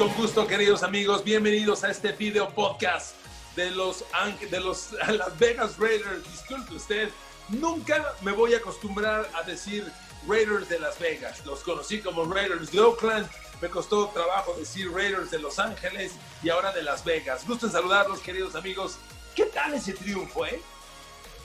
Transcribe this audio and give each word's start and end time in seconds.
con 0.00 0.14
gusto, 0.14 0.46
queridos 0.46 0.82
amigos. 0.82 1.22
Bienvenidos 1.22 1.84
a 1.84 1.90
este 1.90 2.12
video 2.12 2.48
podcast 2.48 3.14
de 3.54 3.70
los, 3.70 4.02
de 4.50 4.58
los 4.58 4.92
Las 5.08 5.38
Vegas 5.38 5.76
Raiders. 5.78 6.24
Disculpe 6.24 6.74
usted, 6.76 7.10
nunca 7.50 8.14
me 8.22 8.32
voy 8.32 8.54
a 8.54 8.56
acostumbrar 8.56 9.28
a 9.34 9.42
decir 9.42 9.84
Raiders 10.26 10.70
de 10.70 10.80
Las 10.80 10.98
Vegas. 10.98 11.44
Los 11.44 11.60
conocí 11.60 12.00
como 12.00 12.24
Raiders 12.24 12.72
de 12.72 12.80
Oakland. 12.80 13.28
Me 13.60 13.68
costó 13.68 14.08
trabajo 14.08 14.54
decir 14.58 14.90
Raiders 14.90 15.30
de 15.30 15.38
Los 15.38 15.58
Ángeles 15.58 16.12
y 16.42 16.48
ahora 16.48 16.72
de 16.72 16.82
Las 16.82 17.04
Vegas. 17.04 17.46
Gusto 17.46 17.66
en 17.66 17.72
saludarlos, 17.72 18.20
queridos 18.20 18.54
amigos. 18.54 18.96
¿Qué 19.36 19.44
tal 19.44 19.74
ese 19.74 19.92
triunfo, 19.92 20.46
eh? 20.46 20.62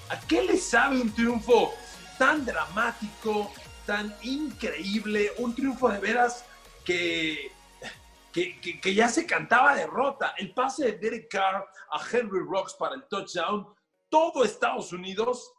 ¿A 0.08 0.18
qué 0.22 0.44
le 0.44 0.58
sabe 0.58 1.02
un 1.02 1.14
triunfo 1.14 1.74
tan 2.18 2.46
dramático, 2.46 3.52
tan 3.86 4.16
increíble? 4.22 5.34
Un 5.40 5.54
triunfo 5.54 5.90
de 5.90 6.00
veras 6.00 6.46
que 6.86 7.52
que, 8.36 8.94
ya 8.94 9.08
se 9.08 9.26
cantaba 9.26 9.76
derrota. 9.76 10.34
El 10.38 10.54
pase 10.54 10.86
de 10.86 10.98
Derek 10.98 11.30
Carr 11.30 11.66
a 11.92 12.00
Henry 12.12 12.42
Rocks 12.46 12.74
para 12.74 12.96
el 12.96 13.08
touchdown, 13.08 13.66
todo 14.10 14.44
Estados 14.44 14.92
Unidos 14.92 15.54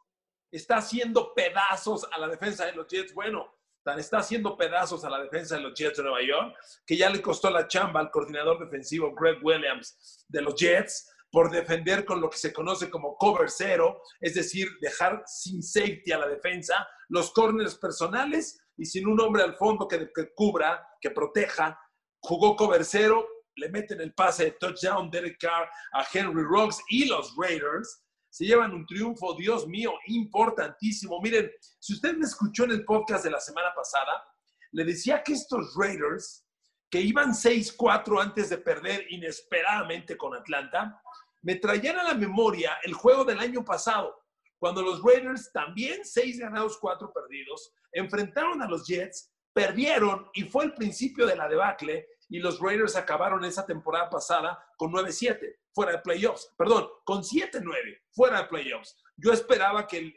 está 0.50 0.76
haciendo 0.76 1.32
pedazos 1.34 2.06
a 2.12 2.18
la 2.18 2.28
defensa 2.28 2.66
de 2.66 2.72
los 2.72 2.86
Jets. 2.86 3.14
Bueno, 3.14 3.54
está 3.96 4.18
haciendo 4.18 4.56
pedazos 4.56 5.04
a 5.04 5.10
la 5.10 5.22
defensa 5.22 5.56
de 5.56 5.62
los 5.62 5.74
Jets 5.74 5.96
de 5.96 6.02
Nueva 6.02 6.22
York 6.22 6.54
que 6.84 6.96
ya 6.96 7.08
le 7.08 7.22
costó 7.22 7.50
la 7.50 7.66
chamba 7.66 8.00
al 8.00 8.10
coordinador 8.10 8.58
defensivo 8.58 9.14
Greg 9.14 9.38
Williams 9.42 10.24
de 10.28 10.42
los 10.42 10.54
Jets 10.56 11.10
por 11.30 11.50
defender 11.50 12.04
con 12.04 12.20
lo 12.20 12.28
que 12.28 12.38
se 12.38 12.52
conoce 12.52 12.90
como 12.90 13.16
cover 13.16 13.50
cero, 13.50 14.00
es 14.20 14.34
decir, 14.34 14.68
dejar 14.80 15.22
sin 15.26 15.62
safety 15.62 16.12
a 16.12 16.18
la 16.18 16.28
defensa, 16.28 16.86
los 17.08 17.32
corners 17.32 17.76
personales 17.76 18.58
y 18.76 18.86
sin 18.86 19.06
un 19.06 19.20
hombre 19.20 19.42
al 19.42 19.56
fondo 19.56 19.88
que, 19.88 20.10
que 20.14 20.32
cubra, 20.34 20.86
que 21.00 21.10
proteja 21.10 21.78
jugó 22.26 22.56
cover 22.56 22.84
cero, 22.84 23.24
le 23.54 23.68
meten 23.68 24.00
el 24.00 24.12
pase 24.12 24.46
de 24.46 24.50
touchdown 24.52 25.08
Derek 25.10 25.38
Carr 25.38 25.70
a 25.92 26.04
Henry 26.12 26.42
Rocks 26.42 26.82
y 26.88 27.06
los 27.06 27.34
Raiders 27.36 28.02
se 28.28 28.44
llevan 28.44 28.74
un 28.74 28.84
triunfo, 28.84 29.34
Dios 29.34 29.66
mío, 29.66 29.94
importantísimo. 30.08 31.20
Miren, 31.22 31.50
si 31.78 31.94
usted 31.94 32.16
me 32.16 32.26
escuchó 32.26 32.64
en 32.64 32.72
el 32.72 32.84
podcast 32.84 33.24
de 33.24 33.30
la 33.30 33.40
semana 33.40 33.72
pasada, 33.74 34.24
le 34.72 34.84
decía 34.84 35.22
que 35.22 35.34
estos 35.34 35.72
Raiders, 35.76 36.44
que 36.90 37.00
iban 37.00 37.30
6-4 37.30 38.20
antes 38.20 38.50
de 38.50 38.58
perder 38.58 39.06
inesperadamente 39.10 40.16
con 40.16 40.34
Atlanta, 40.34 41.00
me 41.42 41.54
traían 41.54 41.98
a 41.98 42.02
la 42.02 42.14
memoria 42.14 42.76
el 42.82 42.92
juego 42.92 43.24
del 43.24 43.38
año 43.38 43.64
pasado, 43.64 44.20
cuando 44.58 44.82
los 44.82 45.00
Raiders, 45.00 45.50
también 45.52 46.04
6 46.04 46.40
ganados, 46.40 46.76
4 46.78 47.12
perdidos, 47.12 47.72
enfrentaron 47.92 48.60
a 48.60 48.68
los 48.68 48.86
Jets, 48.86 49.32
perdieron 49.54 50.28
y 50.34 50.42
fue 50.42 50.66
el 50.66 50.74
principio 50.74 51.24
de 51.24 51.36
la 51.36 51.48
debacle 51.48 52.06
y 52.28 52.38
los 52.38 52.58
Raiders 52.60 52.96
acabaron 52.96 53.44
esa 53.44 53.64
temporada 53.64 54.10
pasada 54.10 54.64
con 54.76 54.92
9-7, 54.92 55.56
fuera 55.72 55.92
de 55.92 55.98
playoffs. 55.98 56.52
Perdón, 56.56 56.88
con 57.04 57.22
7-9, 57.22 58.00
fuera 58.10 58.42
de 58.42 58.48
playoffs. 58.48 58.96
Yo 59.16 59.32
esperaba 59.32 59.86
que, 59.86 60.12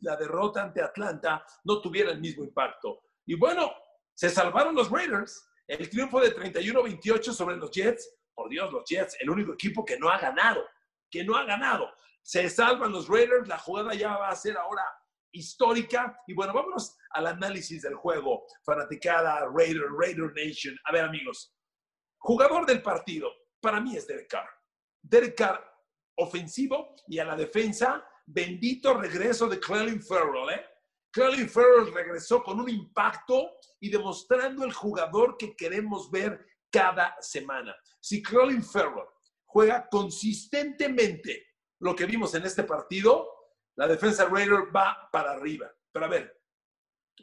la 0.00 0.16
derrota 0.16 0.62
ante 0.62 0.82
Atlanta 0.82 1.44
no 1.64 1.80
tuviera 1.80 2.10
el 2.10 2.20
mismo 2.20 2.44
impacto. 2.44 3.02
Y 3.26 3.34
bueno, 3.34 3.72
se 4.14 4.30
salvaron 4.30 4.74
los 4.74 4.90
Raiders. 4.90 5.46
El 5.66 5.88
triunfo 5.88 6.20
de 6.20 6.34
31-28 6.34 7.32
sobre 7.32 7.56
los 7.56 7.70
Jets. 7.70 8.16
Por 8.34 8.48
Dios, 8.48 8.72
los 8.72 8.84
Jets, 8.88 9.16
el 9.20 9.30
único 9.30 9.52
equipo 9.52 9.84
que 9.84 9.98
no 9.98 10.08
ha 10.08 10.18
ganado, 10.18 10.64
que 11.10 11.24
no 11.24 11.36
ha 11.36 11.44
ganado. 11.44 11.92
Se 12.22 12.48
salvan 12.48 12.92
los 12.92 13.08
Raiders, 13.08 13.48
la 13.48 13.58
jugada 13.58 13.94
ya 13.94 14.16
va 14.16 14.28
a 14.28 14.36
ser 14.36 14.56
ahora 14.56 14.82
histórica. 15.32 16.18
Y 16.26 16.34
bueno, 16.34 16.52
vámonos 16.52 16.96
al 17.10 17.26
análisis 17.26 17.82
del 17.82 17.94
juego. 17.94 18.44
Fanaticada, 18.64 19.48
Raider, 19.54 19.88
Raider 19.98 20.32
Nation. 20.34 20.76
A 20.84 20.92
ver, 20.92 21.04
amigos, 21.04 21.54
jugador 22.18 22.66
del 22.66 22.82
partido, 22.82 23.30
para 23.60 23.80
mí 23.80 23.96
es 23.96 24.06
Derek 24.06 24.28
Carr. 24.28 24.48
Derek 25.02 25.36
Carr, 25.36 25.64
ofensivo 26.16 26.94
y 27.08 27.18
a 27.18 27.24
la 27.24 27.36
defensa, 27.36 28.04
bendito 28.26 28.94
regreso 28.94 29.48
de 29.48 29.58
Clelin 29.58 30.02
Farrell, 30.02 30.50
¿eh? 30.50 30.64
Clelin 31.12 31.48
Farrell 31.48 31.92
regresó 31.92 32.42
con 32.42 32.60
un 32.60 32.68
impacto 32.68 33.50
y 33.80 33.90
demostrando 33.90 34.64
el 34.64 34.72
jugador 34.72 35.36
que 35.36 35.56
queremos 35.56 36.10
ver 36.10 36.46
cada 36.70 37.16
semana. 37.20 37.74
Si 38.00 38.22
Clelin 38.22 38.62
Farrell 38.62 39.08
juega 39.44 39.88
consistentemente 39.88 41.48
lo 41.80 41.96
que 41.96 42.06
vimos 42.06 42.34
en 42.34 42.44
este 42.44 42.62
partido, 42.62 43.28
la 43.80 43.88
defensa 43.88 44.26
Raider 44.26 44.64
va 44.76 45.08
para 45.10 45.32
arriba. 45.32 45.72
Pero 45.90 46.04
a 46.04 46.08
ver, 46.08 46.38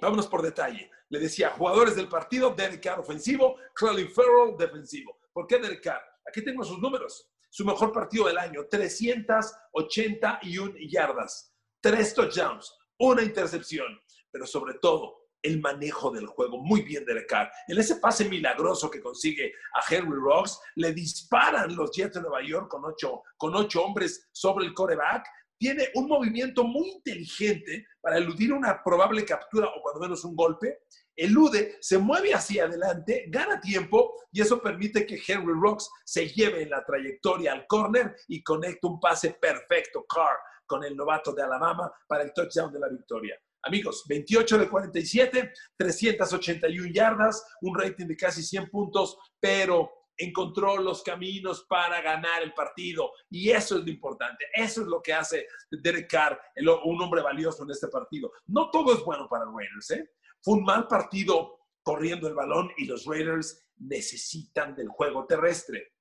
vámonos 0.01 0.25
por 0.25 0.41
detalle. 0.41 0.89
Le 1.09 1.19
decía, 1.19 1.51
jugadores 1.51 1.95
del 1.95 2.09
partido, 2.09 2.49
Derek 2.49 2.81
Carr 2.81 2.99
ofensivo, 2.99 3.57
Clelin 3.75 4.09
Farrell 4.09 4.57
defensivo. 4.57 5.19
¿Por 5.31 5.45
qué 5.45 5.59
Derek 5.59 5.83
Carr? 5.83 6.01
Aquí 6.25 6.43
tengo 6.43 6.63
sus 6.63 6.79
números. 6.79 7.29
Su 7.51 7.63
mejor 7.63 7.93
partido 7.93 8.25
del 8.25 8.39
año, 8.39 8.65
381 8.71 10.73
yardas, 10.89 11.53
tres 11.79 12.15
touchdowns, 12.15 12.75
una 12.97 13.21
intercepción, 13.21 14.01
pero 14.31 14.47
sobre 14.47 14.79
todo 14.79 15.27
el 15.43 15.61
manejo 15.61 16.09
del 16.09 16.25
juego. 16.25 16.57
Muy 16.57 16.81
bien 16.81 17.05
Derek 17.05 17.29
Carr. 17.29 17.51
En 17.67 17.77
ese 17.77 17.97
pase 17.97 18.27
milagroso 18.27 18.89
que 18.89 18.99
consigue 18.99 19.53
a 19.75 19.93
Henry 19.93 20.17
Rocks, 20.19 20.59
le 20.73 20.91
disparan 20.91 21.75
los 21.75 21.91
Jets 21.91 22.15
de 22.15 22.21
Nueva 22.21 22.41
York 22.41 22.67
con 22.67 22.83
ocho, 22.83 23.21
con 23.37 23.55
ocho 23.55 23.83
hombres 23.83 24.27
sobre 24.31 24.65
el 24.65 24.73
coreback 24.73 25.23
tiene 25.57 25.89
un 25.95 26.07
movimiento 26.07 26.63
muy 26.63 26.89
inteligente 26.89 27.87
para 28.01 28.17
eludir 28.17 28.53
una 28.53 28.81
probable 28.83 29.25
captura 29.25 29.67
o 29.67 29.81
cuando 29.81 30.01
menos 30.01 30.23
un 30.23 30.35
golpe, 30.35 30.79
elude, 31.15 31.77
se 31.81 31.97
mueve 31.97 32.33
hacia 32.33 32.65
adelante, 32.65 33.25
gana 33.27 33.59
tiempo 33.59 34.13
y 34.31 34.41
eso 34.41 34.61
permite 34.61 35.05
que 35.05 35.19
Henry 35.27 35.53
Rocks 35.59 35.89
se 36.05 36.27
lleve 36.29 36.61
en 36.61 36.69
la 36.69 36.85
trayectoria 36.85 37.53
al 37.53 37.65
corner 37.67 38.15
y 38.27 38.43
conecte 38.43 38.87
un 38.87 38.99
pase 38.99 39.37
perfecto, 39.41 40.05
Carr, 40.07 40.37
con 40.65 40.83
el 40.83 40.95
novato 40.95 41.33
de 41.33 41.43
Alabama 41.43 41.91
para 42.07 42.23
el 42.23 42.33
touchdown 42.33 42.71
de 42.71 42.79
la 42.79 42.89
victoria. 42.89 43.35
Amigos, 43.63 44.03
28 44.07 44.59
de 44.59 44.69
47, 44.69 45.53
381 45.75 46.93
yardas, 46.93 47.43
un 47.61 47.77
rating 47.77 48.05
de 48.05 48.15
casi 48.15 48.43
100 48.43 48.69
puntos, 48.69 49.17
pero 49.39 49.91
encontró 50.17 50.77
los 50.77 51.03
caminos 51.03 51.65
para 51.69 52.01
ganar 52.01 52.41
el 52.43 52.53
partido. 52.53 53.11
Y 53.29 53.49
eso 53.51 53.77
es 53.77 53.83
lo 53.83 53.89
importante. 53.89 54.45
Eso 54.53 54.81
es 54.81 54.87
lo 54.87 55.01
que 55.01 55.13
hace 55.13 55.47
Derek 55.69 56.09
Carr, 56.09 56.39
un 56.85 57.01
hombre 57.01 57.21
valioso 57.21 57.63
en 57.63 57.71
este 57.71 57.87
partido. 57.87 58.31
No 58.47 58.69
todo 58.71 58.93
es 58.93 59.03
bueno 59.03 59.27
para 59.29 59.45
Raiders. 59.45 59.91
¿eh? 59.91 60.09
Fue 60.41 60.55
un 60.55 60.63
mal 60.63 60.87
partido 60.87 61.59
corriendo 61.83 62.27
el 62.27 62.33
balón 62.33 62.71
y 62.77 62.85
los 62.85 63.05
Raiders 63.05 63.63
necesitan 63.77 64.75
del 64.75 64.89
juego 64.89 65.25
terrestre. 65.25 65.93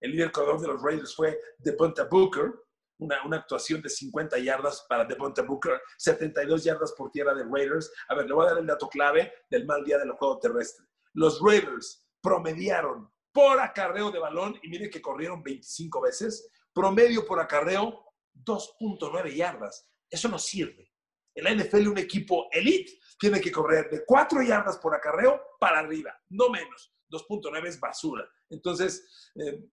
El 0.00 0.12
líder 0.12 0.32
corredor 0.32 0.60
de 0.60 0.68
los 0.68 0.82
Raiders 0.82 1.14
fue 1.14 1.38
Devonta 1.58 2.04
Booker, 2.04 2.52
una, 2.98 3.24
una, 3.24 3.38
actuación 3.38 3.82
de 3.82 3.88
50 3.88 4.38
yardas 4.38 4.86
para 4.88 5.04
Devonta 5.04 5.42
Booker, 5.42 5.80
72 5.98 6.64
yardas 6.64 6.92
por 6.92 7.10
tierra 7.10 7.34
de 7.34 7.44
Raiders. 7.44 7.92
A 8.08 8.14
ver, 8.14 8.26
le 8.26 8.34
voy 8.34 8.46
a 8.46 8.50
dar 8.50 8.58
el 8.58 8.66
dato 8.66 8.88
clave 8.88 9.32
del 9.50 9.66
mal 9.66 9.84
día 9.84 9.98
del 9.98 10.12
juego 10.12 10.38
terrestre. 10.38 10.86
Los 11.14 11.40
Raiders 11.40 12.06
promediaron 12.20 13.10
por 13.34 13.60
acarreo 13.60 14.12
de 14.12 14.20
balón, 14.20 14.56
y 14.62 14.68
miren 14.68 14.88
que 14.88 15.02
corrieron 15.02 15.42
25 15.42 16.00
veces, 16.00 16.52
promedio 16.72 17.26
por 17.26 17.40
acarreo 17.40 18.12
2.9 18.32 19.34
yardas. 19.34 19.90
Eso 20.08 20.28
no 20.28 20.38
sirve. 20.38 20.92
En 21.34 21.44
la 21.44 21.52
NFL 21.52 21.88
un 21.88 21.98
equipo 21.98 22.46
elite 22.52 22.92
tiene 23.18 23.40
que 23.40 23.50
correr 23.50 23.90
de 23.90 24.04
4 24.06 24.40
yardas 24.42 24.78
por 24.78 24.94
acarreo 24.94 25.42
para 25.58 25.80
arriba, 25.80 26.16
no 26.28 26.48
menos. 26.48 26.94
2.9 27.10 27.66
es 27.66 27.80
basura. 27.80 28.24
Entonces, 28.50 29.32
eh, 29.34 29.64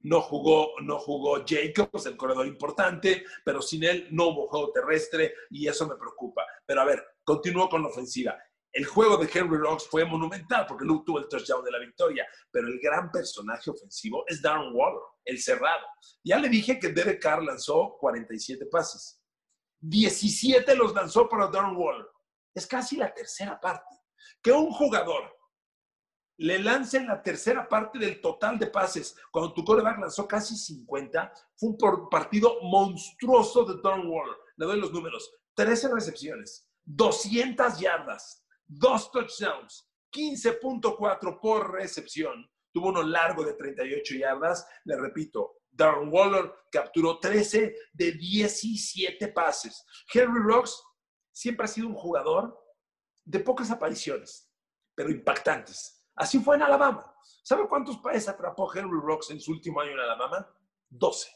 no 0.00 0.20
jugó, 0.20 0.72
no 0.80 0.98
jugó 0.98 1.44
Jacobs, 1.46 2.06
el 2.06 2.16
corredor 2.16 2.46
importante, 2.46 3.24
pero 3.44 3.62
sin 3.62 3.84
él 3.84 4.08
no 4.10 4.28
hubo 4.28 4.48
juego 4.48 4.72
terrestre 4.72 5.34
y 5.50 5.68
eso 5.68 5.86
me 5.86 5.96
preocupa. 5.96 6.44
Pero 6.66 6.80
a 6.80 6.84
ver, 6.84 7.04
continúo 7.22 7.68
con 7.68 7.82
la 7.82 7.88
ofensiva. 7.88 8.36
El 8.78 8.86
juego 8.86 9.16
de 9.16 9.28
Henry 9.34 9.58
Rocks 9.58 9.88
fue 9.88 10.04
monumental 10.04 10.64
porque 10.68 10.84
Luke 10.84 11.02
tuvo 11.04 11.18
el 11.18 11.26
touchdown 11.26 11.64
de 11.64 11.72
la 11.72 11.80
victoria, 11.80 12.24
pero 12.48 12.68
el 12.68 12.78
gran 12.78 13.10
personaje 13.10 13.72
ofensivo 13.72 14.22
es 14.28 14.40
Darren 14.40 14.70
Waller, 14.72 15.00
el 15.24 15.42
cerrado. 15.42 15.84
Ya 16.22 16.38
le 16.38 16.48
dije 16.48 16.78
que 16.78 16.90
Derek 16.90 17.20
Carr 17.20 17.42
lanzó 17.42 17.96
47 17.98 18.66
pases. 18.66 19.20
17 19.80 20.76
los 20.76 20.94
lanzó 20.94 21.28
para 21.28 21.48
Darren 21.48 21.76
Waller. 21.76 22.06
Es 22.54 22.68
casi 22.68 22.96
la 22.96 23.12
tercera 23.12 23.58
parte. 23.58 23.96
Que 24.40 24.52
un 24.52 24.70
jugador 24.70 25.24
le 26.36 26.60
lance 26.60 26.98
en 26.98 27.08
la 27.08 27.20
tercera 27.20 27.68
parte 27.68 27.98
del 27.98 28.20
total 28.20 28.60
de 28.60 28.68
pases, 28.68 29.16
cuando 29.32 29.54
tu 29.54 29.64
coreback 29.64 29.98
lanzó 29.98 30.28
casi 30.28 30.54
50, 30.54 31.32
fue 31.56 31.70
un 31.70 32.08
partido 32.08 32.62
monstruoso 32.62 33.64
de 33.64 33.80
Darren 33.82 34.06
Waller. 34.06 34.36
Le 34.56 34.66
doy 34.66 34.78
los 34.78 34.92
números. 34.92 35.28
13 35.56 35.88
recepciones, 35.92 36.70
200 36.84 37.80
yardas, 37.80 38.44
dos 38.68 39.10
touchdowns, 39.10 39.88
15.4 40.12 41.40
por 41.40 41.72
recepción. 41.72 42.48
Tuvo 42.72 42.88
uno 42.88 43.02
largo 43.02 43.44
de 43.44 43.54
38 43.54 44.14
yardas. 44.14 44.66
Le 44.84 44.96
repito, 44.96 45.56
Darren 45.70 46.12
Waller 46.12 46.52
capturó 46.70 47.18
13 47.18 47.74
de 47.92 48.12
17 48.12 49.28
pases. 49.28 49.84
Henry 50.12 50.40
Rocks 50.42 50.82
siempre 51.32 51.64
ha 51.64 51.68
sido 51.68 51.88
un 51.88 51.94
jugador 51.94 52.58
de 53.24 53.40
pocas 53.40 53.70
apariciones, 53.70 54.50
pero 54.94 55.10
impactantes. 55.10 56.06
Así 56.14 56.40
fue 56.40 56.56
en 56.56 56.62
Alabama. 56.62 57.14
¿Sabe 57.42 57.68
cuántos 57.68 57.98
pases 57.98 58.28
atrapó 58.28 58.74
Henry 58.74 59.00
Rocks 59.00 59.30
en 59.30 59.40
su 59.40 59.52
último 59.52 59.80
año 59.80 59.92
en 59.92 60.00
Alabama? 60.00 60.46
12. 60.90 61.30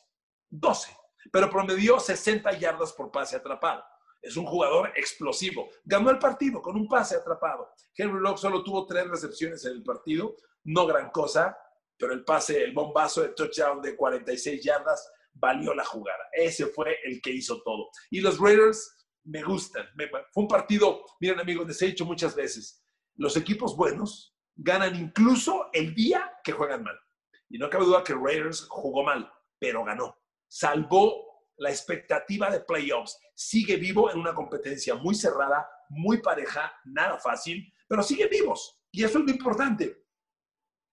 12. 0.51 0.97
Pero 1.31 1.49
promedió 1.49 2.01
60 2.01 2.53
yardas 2.59 2.93
por 2.93 3.11
pase 3.11 3.37
atrapado. 3.37 3.85
Es 4.23 4.37
un 4.37 4.47
jugador 4.47 4.93
explosivo. 4.95 5.69
Ganó 5.85 6.11
el 6.11 6.19
partido 6.19 6.63
con 6.63 6.77
un 6.77 6.89
pase 6.89 7.17
atrapado. 7.17 7.75
Henry 7.95 8.21
Rocks 8.21 8.41
solo 8.41 8.63
tuvo 8.63 8.87
tres 8.87 9.09
recepciones 9.09 9.65
en 9.65 9.73
el 9.73 9.83
partido. 9.83 10.37
No 10.65 10.87
gran 10.87 11.11
cosa, 11.11 11.59
pero 11.99 12.15
el 12.15 12.25
pase, 12.25 12.63
el 12.63 12.73
bombazo 12.73 13.23
de 13.23 13.31
touchdown 13.31 13.83
de 13.83 13.97
46 13.97 14.63
yardas 14.63 15.11
valió 15.35 15.75
la 15.75 15.85
jugada. 15.85 16.25
Ese 16.33 16.67
fue 16.67 16.99
el 17.05 17.21
que 17.21 17.33
hizo 17.33 17.63
todo. 17.63 17.91
Y 18.11 18.21
los 18.21 18.39
Raiders 18.39 18.97
me 19.25 19.43
gustan. 19.43 19.87
fue 20.33 20.43
un 20.43 20.49
partido, 20.49 21.05
miren 21.21 21.41
amigos, 21.41 21.67
les 21.67 21.81
he 21.83 21.87
dicho 21.87 22.05
muchas 22.05 22.35
veces, 22.35 22.83
los 23.17 23.37
equipos 23.37 23.77
buenos 23.77 24.35
ganan 24.57 24.95
incluso 24.97 25.69
el 25.73 25.95
día 25.95 26.33
que 26.45 26.53
juegan 26.53 26.83
mal. 26.83 26.99
Y 27.49 27.59
no 27.59 27.69
cabe 27.69 27.85
duda 27.85 28.05
que 28.05 28.15
Raiders 28.15 28.67
jugó 28.69 29.03
mal, 29.03 29.31
pero 29.59 29.85
ganó. 29.85 30.17
Salvó 30.49 31.32
la 31.57 31.71
expectativa 31.71 32.51
de 32.51 32.61
playoffs. 32.61 33.19
Sigue 33.35 33.77
vivo 33.77 34.11
en 34.11 34.19
una 34.19 34.35
competencia 34.35 34.95
muy 34.95 35.15
cerrada, 35.15 35.69
muy 35.89 36.21
pareja, 36.21 36.73
nada 36.85 37.19
fácil, 37.19 37.73
pero 37.89 38.03
sigue 38.03 38.29
vivos. 38.29 38.81
Y 38.91 39.05
eso 39.05 39.19
es 39.19 39.25
lo 39.25 39.31
importante. 39.31 40.05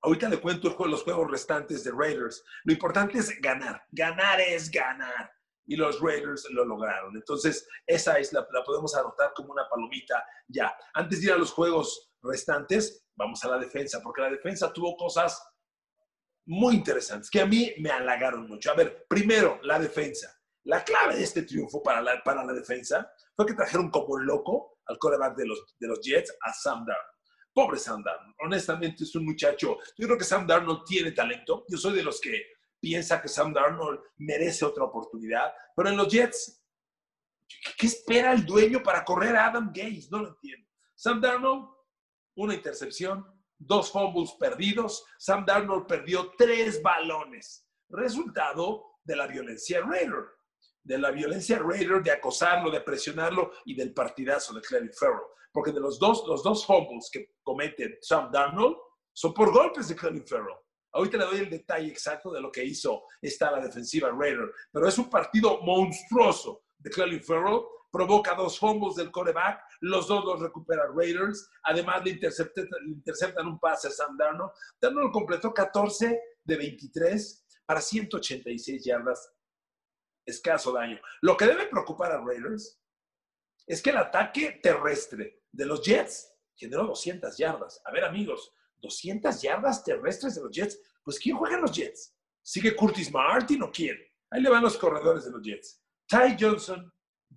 Ahorita 0.01 0.29
le 0.29 0.39
cuento 0.39 0.75
los 0.87 1.03
juegos 1.03 1.29
restantes 1.29 1.83
de 1.83 1.91
Raiders. 1.91 2.43
Lo 2.63 2.73
importante 2.73 3.17
es 3.19 3.39
ganar. 3.41 3.83
Ganar 3.91 4.39
es 4.39 4.71
ganar. 4.71 5.31
Y 5.65 5.75
los 5.75 5.99
Raiders 5.99 6.47
lo 6.51 6.65
lograron. 6.65 7.15
Entonces, 7.15 7.67
esa 7.85 8.17
es 8.17 8.31
la, 8.31 8.47
la 8.51 8.63
podemos 8.63 8.95
anotar 8.95 9.33
como 9.35 9.51
una 9.51 9.67
palomita 9.69 10.23
ya. 10.47 10.73
Antes 10.93 11.19
de 11.19 11.27
ir 11.27 11.33
a 11.33 11.37
los 11.37 11.51
juegos 11.51 12.11
restantes, 12.23 13.05
vamos 13.15 13.43
a 13.43 13.49
la 13.49 13.57
defensa, 13.59 14.01
porque 14.01 14.21
la 14.21 14.31
defensa 14.31 14.71
tuvo 14.71 14.95
cosas 14.95 15.41
muy 16.45 16.75
interesantes 16.75 17.29
que 17.29 17.41
a 17.41 17.45
mí 17.45 17.73
me 17.79 17.91
halagaron 17.91 18.47
mucho. 18.47 18.71
A 18.71 18.75
ver, 18.75 19.05
primero, 19.07 19.59
la 19.63 19.79
defensa. 19.79 20.38
La 20.69 20.83
clave 20.83 21.15
de 21.15 21.23
este 21.23 21.41
triunfo 21.41 21.81
para 21.81 21.99
la, 21.99 22.23
para 22.23 22.45
la 22.45 22.53
defensa 22.53 23.11
fue 23.35 23.47
que 23.47 23.55
trajeron 23.55 23.89
como 23.89 24.19
loco 24.19 24.77
al 24.85 24.99
coreback 24.99 25.35
de 25.35 25.47
los, 25.47 25.75
de 25.79 25.87
los 25.87 25.99
Jets, 25.99 26.37
a 26.41 26.53
Sam 26.53 26.85
Darnold. 26.85 27.17
Pobre 27.51 27.79
Sam 27.79 28.03
Darnold. 28.03 28.35
Honestamente, 28.45 29.03
es 29.03 29.15
un 29.15 29.25
muchacho. 29.25 29.79
Yo 29.97 30.05
creo 30.05 30.15
que 30.15 30.23
Sam 30.23 30.45
Darnold 30.45 30.83
tiene 30.85 31.11
talento. 31.11 31.65
Yo 31.67 31.75
soy 31.75 31.95
de 31.95 32.03
los 32.03 32.21
que 32.21 32.39
piensa 32.79 33.19
que 33.19 33.27
Sam 33.27 33.51
Darnold 33.51 33.99
merece 34.17 34.63
otra 34.63 34.83
oportunidad. 34.83 35.51
Pero 35.75 35.89
en 35.89 35.97
los 35.97 36.07
Jets, 36.07 36.63
¿qué 37.75 37.87
espera 37.87 38.31
el 38.33 38.45
dueño 38.45 38.83
para 38.83 39.03
correr 39.03 39.35
a 39.37 39.47
Adam 39.47 39.71
Gaze? 39.73 40.09
No 40.11 40.19
lo 40.19 40.27
entiendo. 40.27 40.67
Sam 40.93 41.19
Darnold 41.19 41.67
una 42.35 42.53
intercepción, 42.53 43.25
dos 43.57 43.91
fumbles 43.91 44.33
perdidos. 44.39 45.03
Sam 45.17 45.45
Darnold 45.45 45.87
perdió 45.87 46.31
tres 46.37 46.79
balones. 46.83 47.67
Resultado 47.89 48.85
de 49.03 49.15
la 49.15 49.25
violencia 49.25 49.81
Raider. 49.81 50.38
De 50.83 50.97
la 50.97 51.11
violencia 51.11 51.59
Raider, 51.59 52.01
de 52.01 52.11
acosarlo, 52.11 52.71
de 52.71 52.81
presionarlo 52.81 53.51
y 53.65 53.75
del 53.75 53.93
partidazo 53.93 54.53
de 54.53 54.61
Clelin 54.61 54.93
Farrell. 54.93 55.27
Porque 55.51 55.71
de 55.71 55.79
los 55.79 55.99
dos, 55.99 56.23
los 56.27 56.43
dos 56.43 56.65
fumbles 56.65 57.09
que 57.11 57.35
comete 57.43 57.97
Sam 58.01 58.31
Darnold 58.31 58.77
son 59.13 59.33
por 59.33 59.51
golpes 59.51 59.87
de 59.87 59.95
Clelin 59.95 60.25
Farrell. 60.25 60.57
Ahorita 60.91 61.17
le 61.17 61.25
doy 61.25 61.37
el 61.39 61.49
detalle 61.49 61.87
exacto 61.87 62.31
de 62.31 62.41
lo 62.41 62.51
que 62.51 62.63
hizo 62.63 63.03
esta 63.21 63.51
la 63.51 63.59
defensiva 63.59 64.09
Raider. 64.09 64.51
Pero 64.71 64.87
es 64.87 64.97
un 64.97 65.09
partido 65.09 65.61
monstruoso 65.61 66.63
de 66.77 66.89
Clelin 66.89 67.23
Farrell 67.23 67.61
provoca 67.91 68.35
dos 68.35 68.59
fumbles 68.59 68.95
del 68.95 69.11
coreback, 69.11 69.61
los 69.81 70.07
dos 70.07 70.23
los 70.25 70.39
recupera 70.39 70.83
Raiders, 70.95 71.49
además 71.63 72.03
le 72.03 72.11
interceptan, 72.11 73.47
un 73.47 73.59
pase 73.59 73.87
a 73.87 73.91
Sam 73.91 74.17
Darnold. 74.17 74.51
Darnold 74.79 75.11
completó 75.11 75.53
14 75.53 76.21
de 76.43 76.57
23 76.57 77.45
para 77.65 77.81
186 77.81 78.83
yardas, 78.83 79.31
escaso 80.25 80.71
daño. 80.71 80.99
Lo 81.21 81.35
que 81.37 81.45
debe 81.45 81.67
preocupar 81.67 82.11
a 82.11 82.23
Raiders 82.23 82.79
es 83.65 83.81
que 83.81 83.91
el 83.91 83.97
ataque 83.97 84.59
terrestre 84.63 85.43
de 85.51 85.65
los 85.65 85.81
Jets 85.83 86.33
generó 86.55 86.85
200 86.87 87.37
yardas. 87.37 87.81
A 87.85 87.91
ver 87.91 88.03
amigos, 88.03 88.53
200 88.77 89.41
yardas 89.41 89.83
terrestres 89.83 90.35
de 90.35 90.41
los 90.41 90.51
Jets, 90.51 90.79
pues 91.03 91.19
¿quién 91.19 91.37
juega 91.37 91.55
en 91.55 91.61
los 91.61 91.71
Jets? 91.71 92.15
¿Sigue 92.41 92.75
Curtis 92.75 93.11
Martin 93.11 93.63
o 93.63 93.71
quién? 93.71 93.97
Ahí 94.31 94.41
le 94.41 94.49
van 94.49 94.63
los 94.63 94.77
corredores 94.77 95.25
de 95.25 95.31
los 95.31 95.41
Jets. 95.41 95.81
Ty 96.07 96.35
Johnson, 96.39 96.91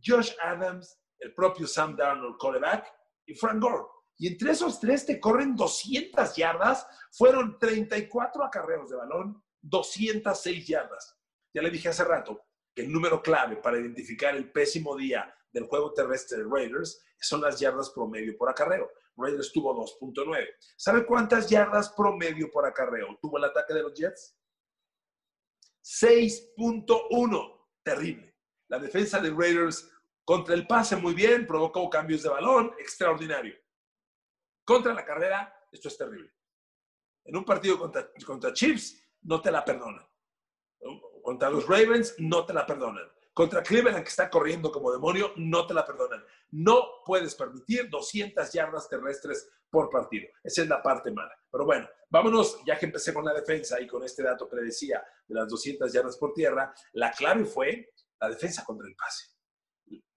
Josh 0.05 0.32
Adams, 0.43 0.99
el 1.19 1.34
propio 1.34 1.67
Sam 1.67 1.96
Darnold, 1.96 2.37
quarterback, 2.38 2.87
y 3.26 3.34
Frank 3.34 3.61
Gore. 3.61 3.84
Y 4.19 4.29
entre 4.29 4.52
esos 4.52 4.81
tres 4.81 5.05
te 5.06 5.20
corren 5.20 5.55
200 5.56 6.34
yardas, 6.37 6.87
fueron 7.11 7.58
34 7.58 8.44
acarreos 8.44 8.90
de 8.90 8.96
balón, 8.96 9.43
206 9.61 10.67
yardas. 10.67 11.19
Ya 11.55 11.62
le 11.62 11.70
dije 11.70 11.88
hace 11.88 12.05
rato 12.05 12.40
que 12.75 12.83
el 12.83 12.93
número 12.93 13.23
clave 13.23 13.57
para 13.57 13.79
identificar 13.79 14.35
el 14.35 14.51
pésimo 14.51 14.97
día 14.97 15.35
del 15.53 15.65
juego 15.65 15.93
terrestre 15.93 16.39
de 16.39 16.45
Raiders 16.49 17.03
son 17.23 17.41
las 17.41 17.61
yardas 17.61 17.91
promedio 17.91 18.37
por 18.37 18.49
acarreo. 18.49 18.91
Raiders 19.17 19.53
tuvo 19.53 19.75
2.9. 19.75 20.49
¿Sabe 20.77 21.07
cuántas 21.07 21.49
yardas 21.49 21.91
promedio 21.91 22.51
por 22.51 22.67
acarreo 22.67 23.19
tuvo 23.21 23.39
el 23.39 23.45
ataque 23.45 23.75
de 23.75 23.83
los 23.83 23.95
Jets? 23.95 24.37
6.1. 25.85 27.69
Terrible. 27.83 28.37
La 28.69 28.79
defensa 28.79 29.21
de 29.21 29.31
Raiders 29.31 29.89
contra 30.25 30.55
el 30.55 30.67
pase 30.67 30.97
muy 30.97 31.15
bien, 31.15 31.47
provocó 31.47 31.89
cambios 31.91 32.23
de 32.23 32.29
balón, 32.29 32.73
extraordinario. 32.79 33.57
Contra 34.65 34.95
la 34.95 35.05
carrera, 35.05 35.53
esto 35.71 35.89
es 35.89 35.99
terrible. 35.99 36.33
En 37.25 37.37
un 37.37 37.45
partido 37.45 37.79
contra, 37.79 38.09
contra 38.25 38.53
Chiefs, 38.53 39.03
no 39.23 39.41
te 39.41 39.51
la 39.51 39.65
perdonan. 39.65 40.07
Contra 41.23 41.51
los 41.51 41.67
Ravens, 41.67 42.15
no 42.19 42.45
te 42.45 42.53
la 42.53 42.67
perdonan. 42.67 43.11
Contra 43.33 43.63
Cleveland, 43.63 44.03
que 44.03 44.11
está 44.11 44.29
corriendo 44.29 44.71
como 44.71 44.93
demonio, 44.93 45.33
no 45.37 45.67
te 45.67 45.73
la 45.73 45.87
perdonan. 45.87 46.23
No 46.51 47.03
puedes 47.07 47.35
permitir 47.35 47.89
200 47.89 48.53
yardas 48.53 48.89
terrestres 48.89 49.49
por 49.71 49.89
partido. 49.89 50.29
Esa 50.45 50.63
es 50.63 50.69
la 50.69 50.83
parte 50.83 51.11
mala. 51.11 51.35
Pero 51.51 51.65
bueno, 51.65 51.89
vámonos, 52.11 52.59
ya 52.67 52.79
que 52.79 52.87
empecé 52.87 53.15
con 53.15 53.25
la 53.25 53.33
defensa 53.33 53.81
y 53.81 53.87
con 53.87 54.03
este 54.03 54.23
dato 54.23 54.49
que 54.49 54.57
le 54.57 54.65
decía 54.65 55.03
de 55.27 55.35
las 55.35 55.49
200 55.49 55.91
yardas 55.91 56.19
por 56.19 56.35
tierra, 56.35 56.75
la 56.93 57.11
clave 57.13 57.47
fue 57.47 57.95
la 58.21 58.29
defensa 58.29 58.65
contra 58.65 58.87
el 58.87 58.95
pase 58.95 59.33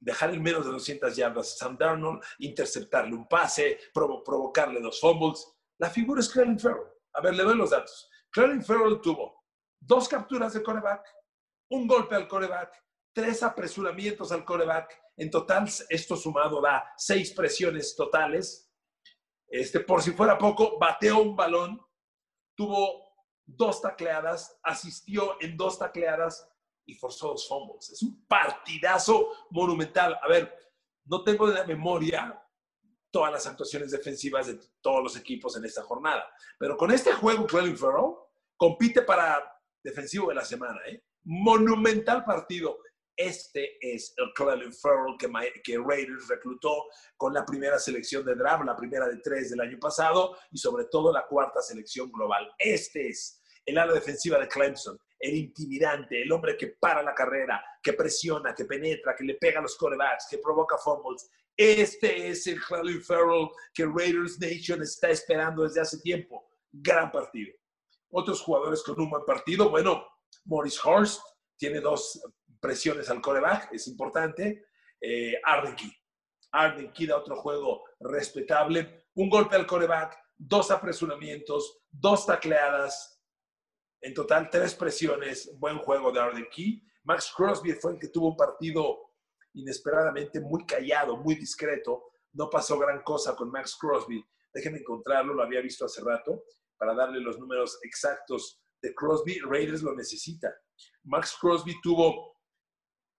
dejar 0.05 0.33
en 0.33 0.43
menos 0.43 0.65
de 0.65 0.71
200 0.71 1.15
yardas 1.15 1.57
Sam 1.57 1.77
Darnold, 1.77 2.23
interceptarle 2.39 3.15
un 3.15 3.27
pase, 3.27 3.79
provocarle 3.93 4.79
dos 4.79 4.99
fumbles. 4.99 5.51
La 5.79 5.89
figura 5.89 6.21
es 6.21 6.29
Clelin 6.29 6.59
Farrell. 6.59 6.87
A 7.13 7.21
ver, 7.21 7.35
le 7.35 7.43
doy 7.43 7.57
los 7.57 7.71
datos. 7.71 8.09
Clelin 8.29 8.63
Farrell 8.63 9.01
tuvo 9.01 9.44
dos 9.79 10.07
capturas 10.07 10.53
de 10.53 10.63
coreback, 10.63 11.05
un 11.69 11.87
golpe 11.87 12.15
al 12.15 12.27
coreback, 12.27 12.83
tres 13.13 13.43
apresuramientos 13.43 14.31
al 14.31 14.45
coreback. 14.45 15.01
En 15.17 15.29
total, 15.29 15.69
esto 15.89 16.15
sumado 16.17 16.61
da 16.61 16.93
seis 16.97 17.31
presiones 17.31 17.95
totales. 17.95 18.69
Este, 19.47 19.79
por 19.79 20.01
si 20.01 20.11
fuera 20.11 20.37
poco, 20.37 20.77
bateó 20.77 21.19
un 21.19 21.35
balón, 21.35 21.79
tuvo 22.55 23.05
dos 23.45 23.81
tacleadas, 23.81 24.59
asistió 24.63 25.37
en 25.41 25.55
dos 25.55 25.79
tacleadas, 25.79 26.49
y 26.85 26.93
forzó 26.93 27.29
dos 27.29 27.47
fumbles. 27.47 27.89
Es 27.89 28.01
un 28.03 28.25
partidazo 28.27 29.29
monumental. 29.49 30.19
A 30.21 30.27
ver, 30.27 30.53
no 31.05 31.23
tengo 31.23 31.47
de 31.47 31.55
la 31.55 31.65
memoria 31.65 32.41
todas 33.11 33.31
las 33.31 33.47
actuaciones 33.47 33.91
defensivas 33.91 34.47
de 34.47 34.59
todos 34.81 35.01
los 35.01 35.17
equipos 35.17 35.55
en 35.55 35.65
esta 35.65 35.81
jornada, 35.83 36.27
pero 36.59 36.75
con 36.75 36.91
este 36.91 37.13
juego, 37.13 37.47
Clelin 37.47 37.77
Farrell 37.77 38.13
compite 38.57 39.01
para 39.01 39.41
defensivo 39.85 40.29
de 40.29 40.35
la 40.35 40.43
semana. 40.43 40.79
¿eh? 40.87 41.01
Monumental 41.23 42.25
partido. 42.25 42.79
Este 43.15 43.77
es 43.79 44.13
el 44.17 44.33
Clelin 44.33 44.73
Farrell 44.73 45.15
que, 45.63 45.77
Raiders 45.77 46.27
reclutó 46.27 46.83
con 47.15 47.33
la 47.33 47.45
primera 47.45 47.79
selección 47.79 48.25
de 48.25 48.35
draft, 48.35 48.65
la 48.65 48.75
primera 48.75 49.07
de 49.07 49.17
tres 49.23 49.51
del 49.51 49.61
año 49.61 49.77
pasado 49.79 50.37
y 50.51 50.57
sobre 50.57 50.85
todo 50.85 51.13
la 51.13 51.25
cuarta 51.25 51.61
selección 51.61 52.11
global. 52.11 52.51
Este 52.57 53.07
es 53.07 53.41
el 53.65 53.77
ala 53.77 53.93
defensiva 53.93 54.37
de 54.37 54.49
Clemson 54.49 54.99
el 55.17 55.35
intimidante, 55.35 56.21
el 56.21 56.31
hombre 56.31 56.57
que 56.57 56.75
para 56.79 57.01
la 57.01 57.13
carrera, 57.13 57.63
que 57.81 57.93
presiona, 57.93 58.53
que 58.53 58.65
penetra, 58.65 59.15
que 59.15 59.23
le 59.23 59.35
pega 59.35 59.59
a 59.59 59.63
los 59.63 59.77
corebacks, 59.77 60.27
que 60.29 60.37
provoca 60.37 60.77
fumbles. 60.77 61.29
Este 61.55 62.29
es 62.29 62.45
el 62.47 62.61
Clelin 62.61 63.01
Farrell 63.01 63.47
que 63.73 63.85
Raiders 63.85 64.39
Nation 64.39 64.81
está 64.81 65.09
esperando 65.09 65.63
desde 65.63 65.81
hace 65.81 65.99
tiempo. 65.99 66.45
Gran 66.71 67.11
partido. 67.11 67.53
Otros 68.17 68.41
jugadores 68.41 68.81
con 68.81 68.97
un 69.01 69.09
buen 69.09 69.25
partido, 69.25 69.69
bueno, 69.69 70.07
Morris 70.45 70.79
Horst 70.85 71.21
tiene 71.57 71.81
dos 71.81 72.21
presiones 72.61 73.09
al 73.09 73.19
coreback, 73.19 73.73
es 73.73 73.89
importante. 73.89 74.67
Eh, 75.01 75.33
Arden 75.43 75.75
Key. 75.75 75.91
Arden 76.53 76.93
Key 76.93 77.07
da 77.07 77.17
otro 77.17 77.35
juego 77.35 77.83
respetable. 77.99 79.07
Un 79.15 79.29
golpe 79.29 79.57
al 79.57 79.67
coreback, 79.67 80.17
dos 80.37 80.71
apresuramientos, 80.71 81.81
dos 81.91 82.25
tacleadas, 82.25 83.21
en 83.99 84.13
total, 84.13 84.49
tres 84.49 84.73
presiones, 84.75 85.51
buen 85.59 85.77
juego 85.79 86.09
de 86.13 86.21
Arden 86.21 86.47
Key. 86.49 86.81
Max 87.03 87.33
Crosby 87.35 87.73
fue 87.73 87.95
el 87.95 87.99
que 87.99 88.07
tuvo 88.07 88.29
un 88.29 88.37
partido 88.37 89.11
inesperadamente 89.55 90.39
muy 90.39 90.65
callado, 90.65 91.17
muy 91.17 91.35
discreto. 91.35 92.11
No 92.31 92.49
pasó 92.49 92.79
gran 92.79 93.03
cosa 93.03 93.35
con 93.35 93.51
Max 93.51 93.75
Crosby, 93.77 94.25
déjenme 94.53 94.79
encontrarlo, 94.79 95.33
lo 95.33 95.43
había 95.43 95.59
visto 95.59 95.83
hace 95.83 96.01
rato, 96.01 96.45
para 96.77 96.93
darle 96.93 97.19
los 97.19 97.39
números 97.39 97.79
exactos 97.83 98.61
de 98.81 98.93
Crosby. 98.93 99.39
Raiders 99.39 99.81
lo 99.81 99.95
necesita. 99.95 100.53
Max 101.03 101.37
Crosby 101.39 101.75
tuvo 101.81 102.35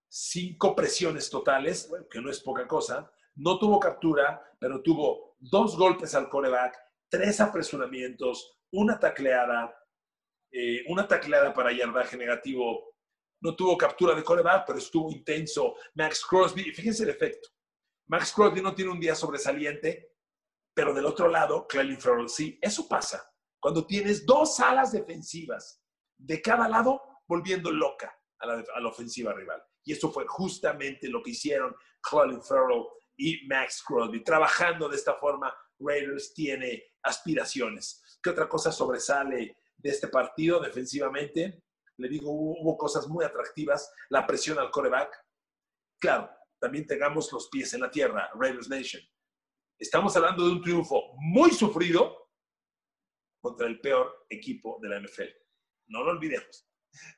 cinco 0.08 0.74
presiones 0.74 1.28
totales, 1.30 1.90
que 2.10 2.20
no 2.20 2.30
es 2.30 2.40
poca 2.40 2.66
cosa, 2.66 3.10
no 3.36 3.58
tuvo 3.58 3.78
captura, 3.78 4.42
pero 4.58 4.82
tuvo 4.82 5.36
dos 5.38 5.76
golpes 5.76 6.14
al 6.14 6.28
coreback, 6.28 6.76
tres 7.08 7.40
apresuramientos, 7.40 8.58
una 8.72 8.98
tacleada, 8.98 9.74
eh, 10.50 10.84
una 10.88 11.06
tacleada 11.06 11.52
para 11.52 11.72
yardaje 11.72 12.16
negativo. 12.16 12.94
No 13.42 13.54
tuvo 13.54 13.76
captura 13.76 14.14
de 14.14 14.24
coreback, 14.24 14.64
pero 14.66 14.78
estuvo 14.78 15.10
intenso. 15.12 15.74
Max 15.94 16.24
Crosby, 16.24 16.72
fíjense 16.72 17.02
el 17.02 17.10
efecto. 17.10 17.50
Max 18.08 18.32
Crosby 18.32 18.62
no 18.62 18.74
tiene 18.74 18.92
un 18.92 19.00
día 19.00 19.14
sobresaliente, 19.14 20.14
pero 20.72 20.94
del 20.94 21.06
otro 21.06 21.28
lado, 21.28 21.66
Clelin 21.66 22.00
Farrell 22.00 22.28
sí. 22.28 22.58
Eso 22.62 22.88
pasa 22.88 23.30
cuando 23.60 23.86
tienes 23.86 24.24
dos 24.26 24.60
alas 24.60 24.92
defensivas 24.92 25.82
de 26.16 26.40
cada 26.40 26.68
lado 26.68 27.00
volviendo 27.26 27.70
loca 27.70 28.14
a 28.38 28.46
la, 28.46 28.64
a 28.74 28.80
la 28.80 28.88
ofensiva 28.88 29.32
rival. 29.32 29.62
Y 29.84 29.92
eso 29.92 30.10
fue 30.10 30.26
justamente 30.26 31.08
lo 31.08 31.22
que 31.22 31.30
hicieron 31.30 31.74
Clelin 32.02 32.42
Farrell 32.42 32.84
y 33.16 33.46
Max 33.46 33.82
Crosby. 33.86 34.22
Trabajando 34.22 34.88
de 34.88 34.96
esta 34.96 35.14
forma, 35.14 35.54
Raiders 35.78 36.34
tiene 36.34 36.82
aspiraciones. 37.02 38.02
¿Qué 38.22 38.30
otra 38.30 38.48
cosa 38.48 38.72
sobresale 38.72 39.56
de 39.76 39.90
este 39.90 40.08
partido 40.08 40.60
defensivamente? 40.60 41.62
Le 41.98 42.08
digo, 42.08 42.30
hubo, 42.30 42.76
cosas 42.76 43.08
muy 43.08 43.24
atractivas. 43.24 43.90
La 44.10 44.26
presión 44.26 44.58
al 44.58 44.70
coreback. 44.70 45.10
Claro, 45.98 46.30
también 46.58 46.86
tengamos 46.86 47.32
los 47.32 47.48
pies 47.48 47.72
en 47.74 47.80
la 47.80 47.90
tierra, 47.90 48.30
Raiders 48.34 48.68
Nation. 48.68 49.02
Estamos 49.78 50.16
hablando 50.16 50.44
de 50.44 50.52
un 50.52 50.62
triunfo 50.62 51.14
muy 51.18 51.50
sufrido 51.52 52.25
contra 53.46 53.68
el 53.68 53.80
peor 53.80 54.26
equipo 54.28 54.80
de 54.82 54.88
la 54.88 55.00
NFL. 55.00 55.30
No 55.86 56.02
lo 56.02 56.10
olvidemos. 56.10 56.68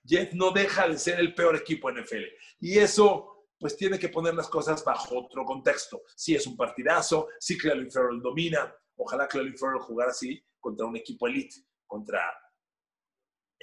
Jeff 0.04 0.34
no 0.34 0.50
deja 0.50 0.86
de 0.86 0.98
ser 0.98 1.20
el 1.20 1.34
peor 1.34 1.56
equipo 1.56 1.88
en 1.88 2.02
NFL. 2.02 2.24
Y 2.60 2.76
eso 2.76 3.46
pues 3.58 3.78
tiene 3.78 3.98
que 3.98 4.10
poner 4.10 4.34
las 4.34 4.46
cosas 4.48 4.84
bajo 4.84 5.20
otro 5.20 5.46
contexto. 5.46 6.02
Si 6.14 6.34
es 6.34 6.46
un 6.46 6.54
partidazo, 6.54 7.28
si 7.40 7.56
Clelin 7.56 7.90
Farrell 7.90 8.20
domina, 8.20 8.70
ojalá 8.96 9.26
Clelin 9.26 9.56
Farrell 9.56 9.80
jugara 9.80 10.10
así 10.10 10.44
contra 10.60 10.84
un 10.84 10.96
equipo 10.96 11.26
elite, 11.26 11.64
contra, 11.86 12.20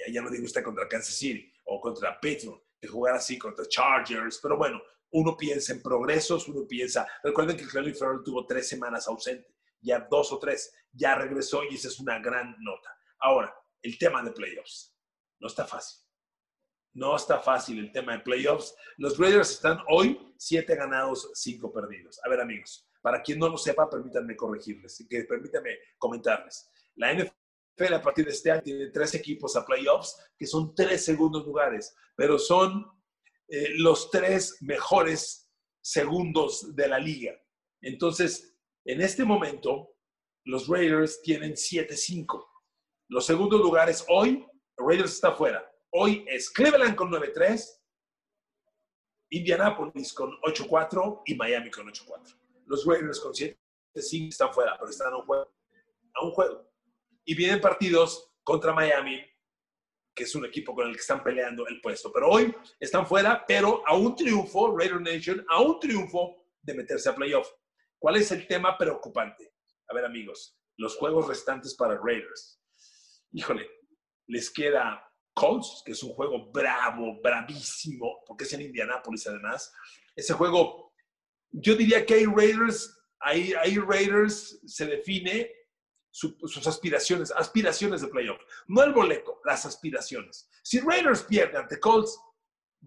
ya 0.08 0.20
no 0.20 0.28
digo 0.28 0.44
usted 0.44 0.64
contra 0.64 0.88
Kansas 0.88 1.14
City 1.14 1.52
o 1.66 1.80
contra 1.80 2.18
Pittsburgh, 2.18 2.60
que 2.80 2.88
jugara 2.88 3.18
así 3.18 3.38
contra 3.38 3.64
Chargers, 3.68 4.40
pero 4.42 4.56
bueno, 4.56 4.82
uno 5.12 5.36
piensa 5.36 5.72
en 5.72 5.82
progresos, 5.82 6.48
uno 6.48 6.66
piensa, 6.66 7.06
recuerden 7.22 7.56
que 7.56 7.66
Clelin 7.66 7.94
Farrell 7.94 8.24
tuvo 8.24 8.44
tres 8.44 8.68
semanas 8.68 9.06
ausente, 9.06 9.55
ya 9.86 10.06
dos 10.10 10.32
o 10.32 10.38
tres, 10.38 10.74
ya 10.92 11.14
regresó 11.14 11.62
y 11.64 11.76
esa 11.76 11.88
es 11.88 12.00
una 12.00 12.18
gran 12.18 12.54
nota. 12.58 12.90
Ahora, 13.20 13.54
el 13.82 13.96
tema 13.98 14.22
de 14.22 14.32
playoffs, 14.32 14.94
no 15.38 15.46
está 15.46 15.66
fácil 15.66 16.06
no 16.96 17.14
está 17.14 17.38
fácil 17.38 17.78
el 17.78 17.92
tema 17.92 18.14
de 18.14 18.20
playoffs. 18.20 18.74
Los 18.96 19.18
Raiders 19.18 19.50
están 19.50 19.78
hoy 19.88 20.18
siete 20.38 20.74
ganados, 20.74 21.30
cinco 21.34 21.70
perdidos. 21.70 22.18
A 22.24 22.28
ver, 22.30 22.40
amigos, 22.40 22.88
para 23.02 23.22
quien 23.22 23.38
no 23.38 23.50
lo 23.50 23.58
sepa, 23.58 23.88
permítanme 23.88 24.34
corregirles, 24.34 25.04
que 25.08 25.24
permítanme 25.24 25.78
comentarles. 25.98 26.70
La 26.94 27.12
NFL 27.12 27.94
a 27.94 28.02
partir 28.02 28.24
de 28.24 28.32
este 28.32 28.50
año 28.50 28.62
tiene 28.62 28.86
tres 28.88 29.14
equipos 29.14 29.54
a 29.56 29.66
playoffs, 29.66 30.16
que 30.38 30.46
son 30.46 30.74
tres 30.74 31.04
segundos 31.04 31.44
lugares, 31.44 31.94
pero 32.16 32.38
son 32.38 32.86
eh, 33.48 33.74
los 33.76 34.10
tres 34.10 34.56
mejores 34.62 35.50
segundos 35.82 36.74
de 36.74 36.88
la 36.88 36.98
liga. 36.98 37.38
Entonces, 37.82 38.55
en 38.86 39.00
este 39.00 39.24
momento, 39.24 39.96
los 40.44 40.68
Raiders 40.68 41.20
tienen 41.20 41.54
7-5. 41.54 42.46
Los 43.08 43.26
segundos 43.26 43.60
lugares 43.60 44.04
hoy, 44.08 44.46
Raiders 44.76 45.14
está 45.14 45.32
fuera. 45.32 45.68
Hoy 45.90 46.24
es 46.28 46.50
Cleveland 46.50 46.94
con 46.94 47.10
9-3, 47.10 47.68
Indianapolis 49.30 50.12
con 50.12 50.30
8-4 50.40 51.22
y 51.26 51.34
Miami 51.34 51.70
con 51.70 51.88
8-4. 51.88 52.38
Los 52.66 52.86
Raiders 52.86 53.18
con 53.18 53.32
7-5 53.32 53.56
están 54.28 54.52
fuera, 54.52 54.76
pero 54.78 54.90
están 54.90 55.12
a 55.12 55.16
un 55.16 55.26
juego. 55.26 55.52
A 56.14 56.24
un 56.24 56.30
juego. 56.30 56.70
Y 57.24 57.34
vienen 57.34 57.60
partidos 57.60 58.32
contra 58.44 58.72
Miami, 58.72 59.20
que 60.14 60.22
es 60.22 60.34
un 60.36 60.46
equipo 60.46 60.76
con 60.76 60.86
el 60.86 60.94
que 60.94 61.00
están 61.00 61.24
peleando 61.24 61.66
el 61.66 61.80
puesto. 61.80 62.12
Pero 62.12 62.28
hoy 62.28 62.54
están 62.78 63.04
fuera, 63.04 63.44
pero 63.48 63.82
a 63.84 63.96
un 63.96 64.14
triunfo, 64.14 64.76
Raider 64.76 65.00
Nation, 65.00 65.44
a 65.48 65.60
un 65.60 65.80
triunfo 65.80 66.36
de 66.62 66.74
meterse 66.74 67.08
a 67.08 67.16
playoff. 67.16 67.48
¿Cuál 67.98 68.16
es 68.16 68.30
el 68.32 68.46
tema 68.46 68.76
preocupante? 68.76 69.54
A 69.88 69.94
ver, 69.94 70.04
amigos, 70.04 70.58
los 70.76 70.96
juegos 70.96 71.28
restantes 71.28 71.74
para 71.74 71.98
Raiders. 71.98 72.60
Híjole, 73.32 73.68
les 74.28 74.50
queda 74.50 75.02
Colts, 75.34 75.82
que 75.84 75.92
es 75.92 76.02
un 76.02 76.12
juego 76.14 76.50
bravo, 76.50 77.20
bravísimo, 77.22 78.22
porque 78.26 78.44
es 78.44 78.52
en 78.52 78.62
Indianápolis 78.62 79.26
además. 79.26 79.72
Ese 80.14 80.32
juego, 80.32 80.94
yo 81.50 81.76
diría 81.76 82.04
que 82.04 82.14
hay 82.14 82.26
Raiders, 82.26 82.96
hay, 83.20 83.52
hay 83.54 83.76
Raiders 83.78 84.60
se 84.66 84.86
define 84.86 85.50
sus 86.10 86.66
aspiraciones, 86.66 87.30
aspiraciones 87.30 88.00
de 88.00 88.08
playoff. 88.08 88.40
No 88.68 88.82
el 88.82 88.94
boleto, 88.94 89.40
las 89.44 89.66
aspiraciones. 89.66 90.48
Si 90.62 90.80
Raiders 90.80 91.24
pierde 91.24 91.58
ante 91.58 91.78
Colts, 91.78 92.18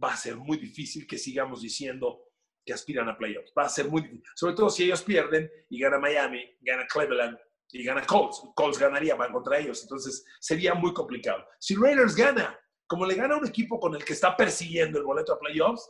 va 0.04 0.14
a 0.14 0.18
ser 0.18 0.36
muy 0.36 0.58
difícil 0.58 1.06
que 1.06 1.20
sigamos 1.20 1.62
diciendo 1.62 2.29
que 2.70 2.74
aspiran 2.76 3.10
a 3.10 3.18
playoffs. 3.18 3.52
Va 3.58 3.64
a 3.64 3.70
ser 3.70 3.90
muy 3.90 4.04
difícil. 4.04 4.24
Sobre 4.36 4.54
todo 4.54 4.70
si 4.70 4.84
ellos 4.84 5.02
pierden 5.02 5.52
y 5.72 5.80
gana 5.80 5.98
Miami, 5.98 6.56
gana 6.62 6.86
Cleveland, 6.86 7.36
y 7.72 7.84
gana 7.84 8.06
Colts. 8.06 8.44
Colts 8.54 8.78
ganaría, 8.78 9.16
van 9.16 9.32
contra 9.32 9.58
ellos. 9.58 9.82
Entonces 9.82 10.24
sería 10.40 10.76
muy 10.76 10.94
complicado. 10.94 11.44
Si 11.58 11.74
Raiders 11.76 12.16
gana, 12.16 12.60
como 12.86 13.08
le 13.08 13.16
gana 13.16 13.34
a 13.34 13.38
un 13.40 13.48
equipo 13.48 13.80
con 13.80 13.96
el 13.96 14.06
que 14.06 14.14
está 14.14 14.38
persiguiendo 14.38 15.00
el 15.00 15.04
boleto 15.04 15.34
a 15.34 15.40
playoffs, 15.40 15.90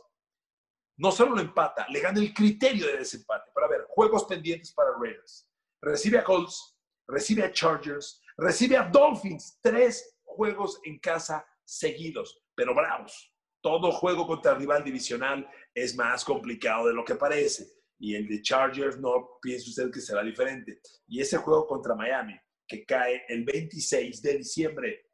no 0.96 1.12
solo 1.12 1.34
lo 1.34 1.42
empata, 1.42 1.86
le 1.90 2.00
gana 2.00 2.18
el 2.18 2.32
criterio 2.32 2.86
de 2.86 2.96
desempate. 2.96 3.50
Para 3.54 3.68
ver, 3.68 3.84
juegos 3.86 4.24
pendientes 4.24 4.72
para 4.72 4.92
Raiders. 4.98 5.46
Recibe 5.82 6.16
a 6.16 6.24
Colts, 6.24 6.78
recibe 7.06 7.44
a 7.44 7.52
Chargers, 7.52 8.22
recibe 8.38 8.78
a 8.78 8.84
Dolphins. 8.84 9.58
Tres 9.62 10.18
juegos 10.24 10.80
en 10.84 10.98
casa 10.98 11.46
seguidos, 11.62 12.42
pero 12.54 12.74
bravos. 12.74 13.34
Todo 13.60 13.92
juego 13.92 14.26
contra 14.26 14.54
rival 14.54 14.82
divisional 14.84 15.48
es 15.74 15.96
más 15.96 16.24
complicado 16.24 16.86
de 16.88 16.94
lo 16.94 17.04
que 17.04 17.14
parece 17.14 17.80
y 18.00 18.14
el 18.14 18.26
de 18.26 18.40
Chargers 18.40 18.98
no 18.98 19.38
piense 19.40 19.68
usted 19.68 19.90
que 19.90 20.00
será 20.00 20.22
diferente. 20.22 20.80
Y 21.06 21.20
ese 21.20 21.36
juego 21.36 21.66
contra 21.66 21.94
Miami, 21.94 22.34
que 22.66 22.84
cae 22.84 23.24
el 23.28 23.44
26 23.44 24.22
de 24.22 24.38
diciembre, 24.38 25.10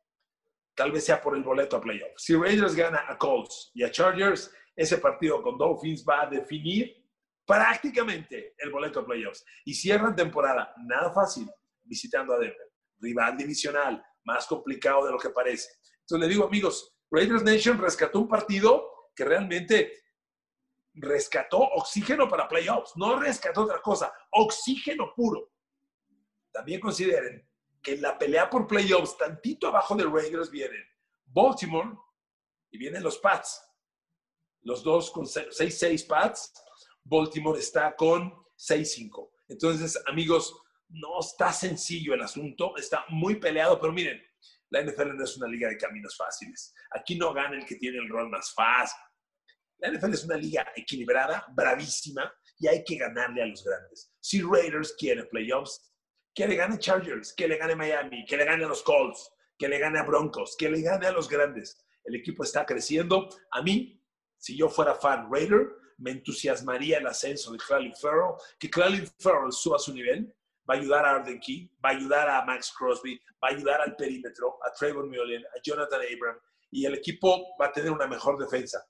tal 0.75 0.93
vez 0.93 1.05
sea 1.05 1.21
por 1.21 1.37
el 1.37 1.43
boleto 1.43 1.77
a 1.77 1.81
playoffs. 1.81 2.23
Si 2.23 2.37
Raiders 2.37 2.77
gana 2.77 3.05
a 3.09 3.19
Colts 3.19 3.73
y 3.75 3.83
a 3.83 3.91
Chargers, 3.91 4.55
ese 4.77 4.99
partido 4.99 5.43
con 5.43 5.59
Dolphins 5.59 6.05
va 6.09 6.23
a 6.23 6.31
definir 6.31 6.95
prácticamente 7.45 8.55
el 8.59 8.71
boleto 8.71 9.01
a 9.01 9.07
playoffs. 9.07 9.45
Y 9.65 9.75
cierran 9.75 10.15
temporada, 10.15 10.73
nada 10.87 11.13
fácil, 11.13 11.51
visitando 11.83 12.35
a 12.35 12.39
Denver. 12.39 12.73
Rival 13.01 13.37
divisional, 13.37 14.05
más 14.25 14.47
complicado 14.47 15.07
de 15.07 15.13
lo 15.13 15.19
que 15.19 15.31
parece. 15.31 15.71
Entonces 16.03 16.29
le 16.29 16.33
digo, 16.33 16.47
amigos, 16.47 16.96
Raiders 17.11 17.43
Nation 17.43 17.79
rescató 17.79 18.21
un 18.21 18.29
partido 18.29 19.11
que 19.15 19.25
realmente 19.25 19.93
rescató 20.95 21.59
oxígeno 21.59 22.29
para 22.29 22.49
playoffs, 22.49 22.93
no 22.97 23.21
rescató 23.21 23.63
otra 23.63 23.81
cosa, 23.81 24.13
oxígeno 24.31 25.13
puro. 25.15 25.53
También 26.53 26.81
consideren 26.81 27.47
que 27.83 27.95
en 27.95 28.03
la 28.03 28.19
pelea 28.19 28.49
por 28.49 28.67
playoffs, 28.67 29.17
tantito 29.17 29.69
abajo 29.69 29.95
de 29.95 30.05
Raiders 30.05 30.51
vienen 30.51 30.83
Baltimore 31.27 31.97
y 32.71 32.79
vienen 32.79 33.03
los 33.03 33.19
Pats. 33.19 33.63
Los 34.63 34.83
dos 34.83 35.11
con 35.11 35.27
6-6 35.27 36.07
Pats, 36.07 36.53
Baltimore 37.05 37.59
está 37.59 37.95
con 37.95 38.33
6-5. 38.57 39.31
Entonces, 39.49 40.03
amigos, 40.07 40.61
no 40.89 41.21
está 41.21 41.53
sencillo 41.53 42.15
el 42.15 42.23
asunto, 42.23 42.77
está 42.77 43.05
muy 43.09 43.37
peleado, 43.37 43.81
pero 43.81 43.93
miren, 43.93 44.21
la 44.71 44.83
NFL 44.83 45.17
no 45.17 45.25
es 45.25 45.37
una 45.37 45.49
liga 45.49 45.69
de 45.69 45.77
caminos 45.77 46.17
fáciles. 46.17 46.75
Aquí 46.91 47.17
no 47.17 47.33
gana 47.33 47.57
el 47.57 47.67
que 47.67 47.77
tiene 47.77 47.99
el 47.99 48.09
rol 48.09 48.29
más 48.31 48.53
fácil 48.55 48.99
la 49.79 49.91
NFL 49.91 50.15
es 50.15 50.25
una 50.25 50.37
liga 50.37 50.67
equilibrada, 50.75 51.45
bravísima, 51.55 52.33
y 52.59 52.69
hay 52.69 52.83
que 52.85 52.97
ganarle 52.97 53.43
a 53.43 53.47
los 53.47 53.63
grandes. 53.63 54.13
Si 54.21 54.41
Raiders 54.41 54.95
quiere 54.99 55.25
playoffs, 55.25 55.93
que 56.35 56.47
le 56.47 56.57
gane 56.57 56.79
Chargers, 56.79 57.35
que 57.35 57.49
le 57.49 57.57
gane 57.57 57.77
Miami, 57.77 58.25
que 58.27 58.37
le 58.37 58.45
gane 58.45 58.65
a 58.65 58.69
los 58.69 58.83
Colts, 58.83 59.31
que 59.59 59.69
le 59.69 59.79
gane 59.79 59.99
a 59.99 60.05
Broncos, 60.05 60.57
que 60.59 60.71
le 60.71 60.81
gane 60.81 61.07
a 61.07 61.13
los 61.13 61.29
grandes. 61.29 61.87
El 62.05 62.15
equipo 62.15 62.43
está 62.43 62.65
creciendo. 62.65 63.29
A 63.53 63.63
mí, 63.63 64.03
si 64.39 64.57
yo 64.57 64.69
fuera 64.69 64.95
fan 64.95 65.29
Raider, 65.31 65.67
me 65.99 66.11
entusiasmaría 66.11 66.99
el 66.99 67.07
ascenso 67.07 67.53
de 67.53 67.59
Clelin 67.59 67.95
Farrell, 67.97 68.35
que 68.59 68.71
Clelin 68.71 69.07
Farrell 69.19 69.53
suba 69.53 69.79
su 69.79 69.93
nivel, 69.93 70.35
va 70.69 70.75
a 70.75 70.79
ayudar 70.79 71.05
a 71.05 71.11
Arden 71.17 71.41
Key, 71.41 71.71
va 71.85 71.91
a 71.91 71.93
ayudar 71.93 72.29
a 72.29 72.45
Max 72.45 72.73
Crosby, 72.77 73.21
va 73.43 73.49
a 73.49 73.53
ayudar 73.53 73.81
al 73.81 73.97
perímetro, 73.97 74.59
a 74.65 74.73
Trayvon 74.73 75.09
Mullen, 75.09 75.45
a 75.45 75.61
Jonathan 75.63 76.01
Abram, 76.01 76.39
y 76.71 76.85
el 76.85 76.95
equipo 76.95 77.57
va 77.61 77.67
a 77.67 77.73
tener 77.73 77.91
una 77.91 78.07
mejor 78.07 78.39
defensa. 78.39 78.85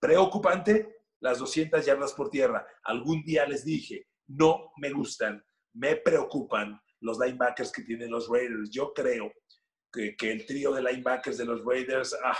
Preocupante, 0.00 1.02
las 1.20 1.38
200 1.38 1.84
yardas 1.84 2.12
por 2.12 2.30
tierra. 2.30 2.66
Algún 2.84 3.22
día 3.22 3.46
les 3.46 3.64
dije, 3.64 4.08
no 4.26 4.72
me 4.76 4.90
gustan, 4.90 5.44
me 5.74 5.96
preocupan 5.96 6.80
los 7.00 7.18
linebackers 7.18 7.70
que 7.70 7.82
tienen 7.82 8.10
los 8.10 8.28
Raiders. 8.28 8.70
Yo 8.70 8.92
creo 8.92 9.32
que, 9.92 10.16
el 10.20 10.46
trío 10.46 10.72
de 10.72 10.82
linebackers 10.82 11.38
de 11.38 11.44
los 11.44 11.64
Raiders, 11.64 12.16
ah, 12.24 12.36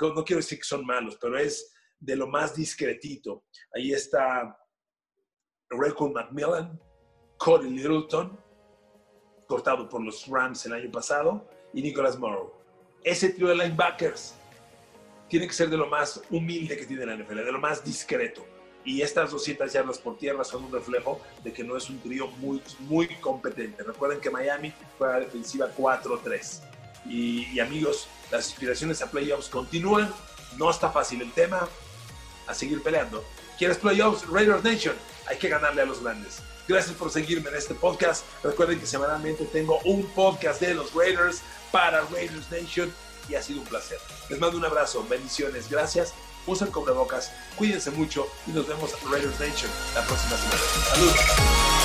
no 0.00 0.24
quiero 0.24 0.40
decir 0.40 0.58
que 0.58 0.64
son 0.64 0.86
malos, 0.86 1.18
pero 1.20 1.36
es 1.36 1.72
de 1.98 2.16
lo 2.16 2.26
más 2.26 2.54
discretito. 2.54 3.44
Ahí 3.74 3.92
está 3.92 4.56
Raycon 5.68 6.12
McMillan, 6.12 6.80
Cody 7.40 7.70
Littleton, 7.70 8.38
cortado 9.46 9.88
por 9.88 10.02
los 10.02 10.26
Rams 10.26 10.66
el 10.66 10.74
año 10.74 10.90
pasado, 10.90 11.48
y 11.72 11.80
Nicholas 11.80 12.18
Morrow. 12.18 12.52
Ese 13.02 13.30
trío 13.30 13.48
de 13.48 13.54
linebackers 13.54 14.34
tiene 15.26 15.46
que 15.46 15.54
ser 15.54 15.70
de 15.70 15.78
lo 15.78 15.86
más 15.86 16.22
humilde 16.28 16.76
que 16.76 16.84
tiene 16.84 17.06
la 17.06 17.16
NFL, 17.16 17.36
de 17.36 17.50
lo 17.50 17.58
más 17.58 17.82
discreto. 17.82 18.44
Y 18.84 19.00
estas 19.00 19.30
200 19.30 19.72
yardas 19.72 19.96
por 19.96 20.18
tierra 20.18 20.44
son 20.44 20.64
un 20.64 20.72
reflejo 20.72 21.18
de 21.42 21.50
que 21.50 21.64
no 21.64 21.78
es 21.78 21.88
un 21.88 21.98
trío 22.00 22.26
muy, 22.26 22.60
muy 22.80 23.08
competente. 23.22 23.84
Recuerden 23.84 24.20
que 24.20 24.28
Miami 24.28 24.74
fue 24.98 25.08
a 25.08 25.12
la 25.12 25.20
defensiva 25.20 25.70
4-3. 25.74 26.60
Y, 27.06 27.58
amigos, 27.58 28.06
las 28.30 28.48
aspiraciones 28.48 29.00
a 29.00 29.10
playoffs 29.10 29.48
continúan. 29.48 30.12
No 30.58 30.70
está 30.70 30.90
fácil 30.90 31.22
el 31.22 31.32
tema. 31.32 31.66
A 32.46 32.52
seguir 32.52 32.82
peleando. 32.82 33.24
¿Quieres 33.60 33.76
playoffs? 33.76 34.26
Raiders 34.26 34.64
Nation. 34.64 34.96
Hay 35.26 35.36
que 35.36 35.50
ganarle 35.50 35.82
a 35.82 35.84
los 35.84 36.02
grandes. 36.02 36.38
Gracias 36.66 36.96
por 36.96 37.10
seguirme 37.10 37.50
en 37.50 37.56
este 37.56 37.74
podcast. 37.74 38.24
Recuerden 38.42 38.80
que 38.80 38.86
semanalmente 38.86 39.44
tengo 39.44 39.78
un 39.84 40.02
podcast 40.14 40.62
de 40.62 40.72
los 40.72 40.94
Raiders 40.94 41.42
para 41.70 42.00
Raiders 42.06 42.50
Nation 42.50 42.90
y 43.28 43.34
ha 43.34 43.42
sido 43.42 43.60
un 43.60 43.66
placer. 43.66 43.98
Les 44.30 44.40
mando 44.40 44.56
un 44.56 44.64
abrazo, 44.64 45.06
bendiciones, 45.10 45.68
gracias. 45.68 46.14
Usen 46.46 46.70
cubrebocas, 46.70 47.32
cuídense 47.58 47.90
mucho 47.90 48.26
y 48.46 48.52
nos 48.52 48.66
vemos 48.66 48.92
Raiders 49.10 49.38
Nation 49.38 49.70
la 49.94 50.06
próxima 50.06 50.38
semana. 50.38 50.62
Saludos. 50.94 51.79